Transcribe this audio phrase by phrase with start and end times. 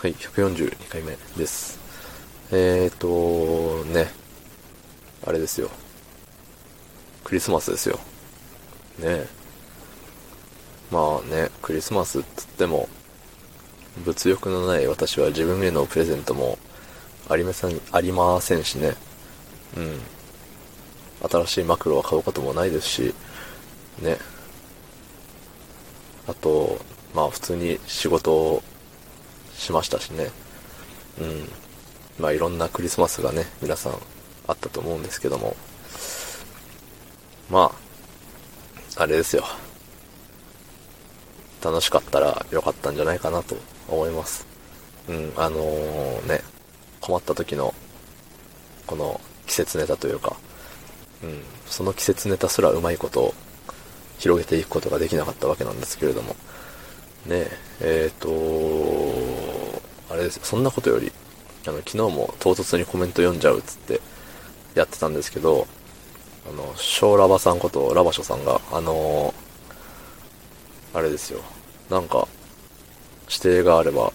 [0.00, 1.76] はい、142回目です。
[2.52, 4.06] えーと、ね、
[5.26, 5.70] あれですよ。
[7.24, 7.98] クリスマスですよ。
[9.00, 9.26] ね
[10.92, 12.88] まあね、クリスマスっつっても、
[14.04, 16.60] 物欲のない私は自分へのプレゼントも
[17.28, 18.94] ありません、ありませんしね。
[19.76, 19.98] うん。
[21.28, 23.14] 新しいマクロは買うこともないですし、
[24.00, 24.16] ね。
[26.28, 26.78] あと、
[27.16, 28.62] まあ普通に仕事を
[29.58, 30.30] しましたしね。
[31.20, 31.48] うん。
[32.18, 33.92] まあいろんなクリスマスがね、皆さん
[34.46, 35.56] あったと思うんですけども。
[37.50, 37.72] ま
[38.96, 39.44] あ、あれですよ。
[41.62, 43.56] 楽しかったらよかったんじゃないかなと
[43.88, 44.46] 思います。
[45.08, 46.42] うん、あのーね、
[47.00, 47.74] 困った時の、
[48.86, 50.36] この季節ネタというか、
[51.22, 53.34] うん、その季節ネタすらうまいことを
[54.18, 56.36] 広げていくことができなかったわけなんですけれども、
[57.26, 58.28] ねえ、えーと、
[60.18, 61.12] れですよ、そんなことより、
[61.66, 64.00] あの、昨日も唐突にコメント読んじゃうっつって
[64.74, 65.66] やってたんですけど、
[66.48, 69.34] あの、小ラバさんことラバショさんが、あの
[70.94, 71.40] あれですよ、
[71.90, 72.28] なんか、
[73.28, 74.12] 指定があれば、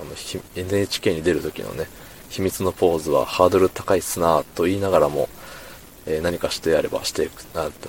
[0.00, 0.10] あの、
[0.56, 1.88] NHK に出る時のね、
[2.28, 5.28] 秘密のポーズはハードル高いっすなと言いながらも、
[6.06, 7.30] えー何かしてあればして、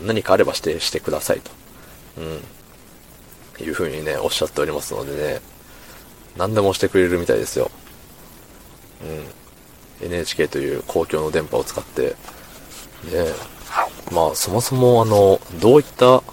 [0.06, 1.52] 何かあれば指定してくださいと。
[2.18, 2.44] うん。
[3.64, 5.42] いう風にね、おっしゃっておりますのでね、
[6.38, 7.70] 何でもしてくれるみたいですよ。
[10.02, 10.08] うん。
[10.08, 12.16] NHK という公共の電波を使って、ね
[14.12, 16.24] まあ、そもそもあの、どういった、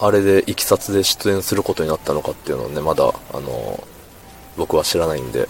[0.00, 3.84] あれで、いきさつで出演することになったのかっていうのをね、まだ、あの、
[4.56, 5.48] 僕は知らないんで、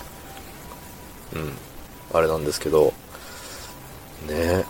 [1.34, 1.52] うん、
[2.12, 2.92] あれなんですけど、
[4.26, 4.64] ね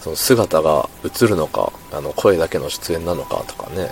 [0.00, 3.90] その姿が映るのか、あの、声だけの出演なのかとかね、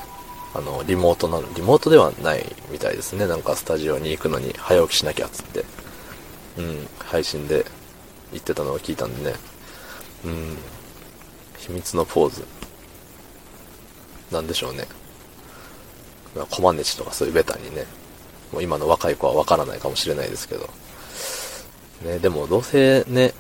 [0.54, 3.26] あの、リモートなの、リモートではないみたいですね。
[3.26, 5.64] なんかスタジオに行くのに早起きしなきゃっつって、
[6.58, 7.64] うん、配信で
[8.32, 9.36] 言ってたのを聞いたんでね、
[10.24, 10.56] うん、
[11.58, 12.44] 秘密のポーズ。
[14.30, 14.86] なんでしょうね。
[16.34, 17.84] まあコマネチとかそういうベタにね、
[18.52, 20.68] もう今の若い子はわからないかもしれないですけど、
[22.04, 23.32] ね、でもどうせね、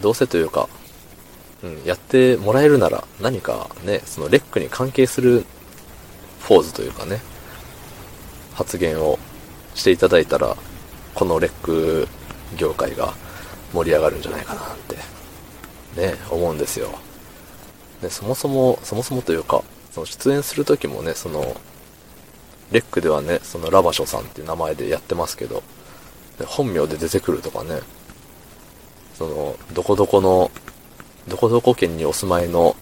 [0.00, 0.68] どうせというか、
[1.62, 5.44] うん、やってもらえるなら何かね、そのレックに関係する
[6.52, 7.18] ポーズというかね、
[8.52, 9.18] 発言を
[9.74, 10.54] していただいたら、
[11.14, 12.06] このレック
[12.58, 13.14] 業界が
[13.72, 14.96] 盛り上がるんじゃないかなって、
[15.98, 16.90] ね、思うんですよ。
[18.02, 19.62] ね、そもそも、そもそもというか、
[19.92, 21.56] その出演する時もね、その、
[22.70, 25.62] レックではね、そのラバショさんっていう名前でやってますけど、
[26.44, 27.80] 本名で出てくるとかね、
[29.14, 30.50] その、どこどこの、
[31.28, 32.76] どこどこ県にお住まいの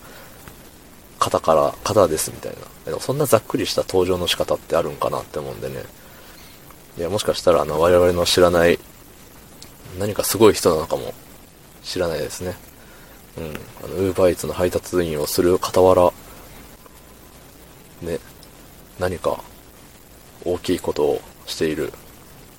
[1.20, 2.52] 方から、方ですみたい
[2.90, 2.98] な。
[2.98, 5.84] そんなざっくりした登場の仕方ってあるんかなって思うんでね。
[6.98, 8.78] いや、もしかしたらあの、我々の知らない、
[9.98, 11.14] 何かすごい人なのかも
[11.84, 12.56] 知らないですね。
[13.38, 13.44] うん。
[13.84, 16.12] あの、ウーバーイーツの配達員をする傍ら、
[18.02, 18.18] ね、
[18.98, 19.44] 何か
[20.44, 21.92] 大きいことをしている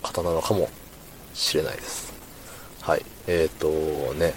[0.03, 0.69] 方なのかも
[1.33, 2.13] しれないです。
[2.81, 3.05] はい。
[3.27, 4.33] えっ、ー、とね、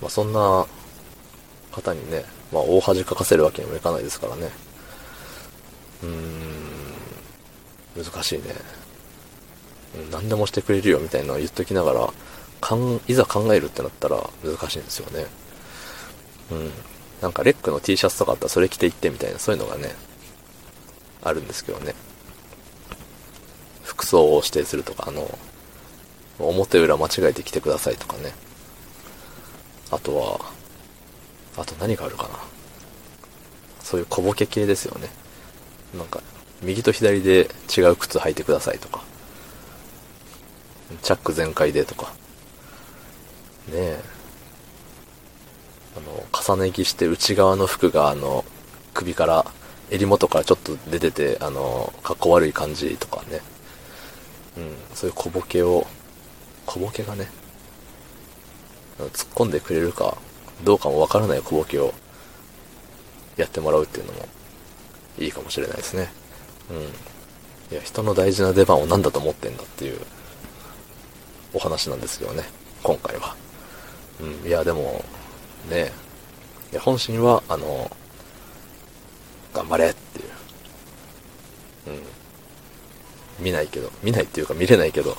[0.00, 0.66] まあ、そんな
[1.70, 4.50] 方にね、まあ、大恥かかせるわけにもいかないですからね。
[6.02, 8.54] うーん、難しいね。
[10.10, 12.12] 何でもしてくれるよみたいなのを言っときながら、
[12.60, 15.26] かん、いざ考えるってなったら難しいんですよね。
[16.52, 16.70] うん。
[17.20, 19.94] なんかレックの T シャツとかあったらそれ着ていってみたいな、そういうのがね、
[21.22, 21.94] あるんですけどね。
[23.82, 25.38] 服装を指定するとか、あの、
[26.38, 28.32] 表裏間違えてきてくださいとかね。
[29.90, 30.40] あとは、
[31.56, 32.30] あと何があるかな。
[33.82, 35.08] そういう小ボケ系ですよね。
[35.96, 36.22] なんか、
[36.62, 39.02] 右と左で違う靴履いてくださいとか。
[41.02, 42.12] チャック全開でとか。
[43.68, 44.00] ねえ。
[45.96, 48.44] あの、重ね着して内側の服があの、
[48.94, 49.46] 首から、
[49.90, 53.40] 襟元からちょっと出てて、あの、かっこ悪い感じとかね。
[54.56, 55.86] うん、そういう小ボケを、
[56.66, 57.28] 小ボケがね、
[58.98, 60.16] 突っ込んでくれるか
[60.64, 61.92] どうかもわからない小ボケを
[63.36, 64.28] やってもらうっていうのも
[65.18, 66.10] いいかもしれないですね。
[66.70, 66.76] うん。
[67.72, 70.00] いや、人の大事な出番を何だと思ってんだっていう
[71.54, 72.44] お話なんですけどね、
[72.82, 73.34] 今回は。
[74.20, 75.04] うん、いや、でも、
[75.70, 75.92] ね
[76.72, 77.90] いや、本心は、あの、
[79.54, 80.26] 頑張れっていう。
[83.38, 83.44] うん。
[83.44, 85.16] 見ないけど、見ないっていうか見れないけど、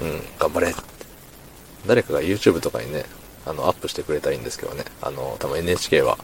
[0.00, 0.82] うん、頑張れって。
[1.86, 3.04] 誰かが YouTube とかにね、
[3.48, 4.84] あの、アップしてくれたらいいんですけどね。
[5.00, 6.18] あの、多分 NHK は、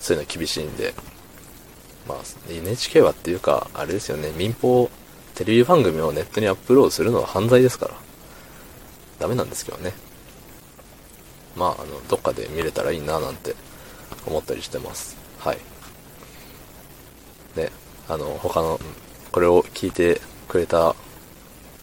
[0.00, 0.94] そういうの厳しいんで、
[2.08, 2.18] まあ、
[2.50, 4.90] NHK はっていうか、あれですよね、民放
[5.34, 7.94] テレビ番組をネットにアップロードするのは犯罪ですから。
[9.18, 9.92] ダメなんですけどね。
[11.56, 13.54] まあ、あの、どっかで見れたらいいななんて
[14.26, 15.16] 思ったりしてます。
[15.38, 15.58] はい。
[17.56, 17.70] ね、
[18.08, 18.80] あの、他の、
[19.30, 20.94] これを聞いてくれた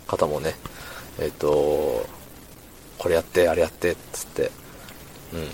[0.07, 0.55] 方もね、
[1.19, 2.05] えっ、ー、と、
[2.97, 4.51] これやって、あれやって、つって、
[5.33, 5.47] うん、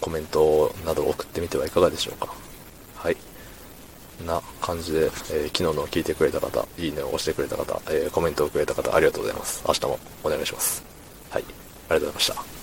[0.00, 2.32] コメントなどを送ってみてはいかがでしょうか。
[2.96, 3.16] はい。
[4.26, 9.62] な感じで、えー、昨日の聞いてくれた方、いいねを押してくれた方、えー、コメントをくれた方、ありがとうございます。
[9.66, 10.82] 明日もお願いします。
[11.30, 11.42] はい。
[11.42, 11.56] ありが
[11.88, 12.59] とうございました。